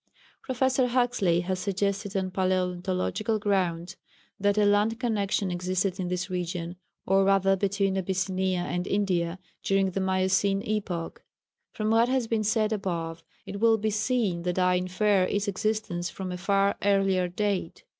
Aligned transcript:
]Professor 0.47 0.87
Huxley 0.87 1.41
has 1.41 1.59
suggested 1.59 2.17
on 2.17 2.31
palæontological 2.31 3.39
grounds 3.39 3.97
that 4.39 4.57
a 4.57 4.65
land 4.65 4.99
connexion 4.99 5.51
existed 5.51 5.99
in 5.99 6.07
this 6.07 6.27
region 6.27 6.75
(or 7.05 7.23
rather 7.23 7.55
between 7.55 7.95
Abyssinia 7.95 8.61
and 8.61 8.87
India) 8.87 9.37
during 9.61 9.91
the 9.91 10.01
Miocene 10.01 10.63
epoch. 10.63 11.23
From 11.71 11.91
what 11.91 12.09
has 12.09 12.25
been 12.25 12.43
said 12.43 12.73
above 12.73 13.23
it 13.45 13.59
will 13.59 13.77
be 13.77 13.91
seen 13.91 14.41
that 14.41 14.57
I 14.57 14.73
infer 14.73 15.25
its 15.25 15.47
existence 15.47 16.09
from 16.09 16.31
a 16.31 16.35
far 16.39 16.77
earlier 16.81 17.27
date. 17.27 17.83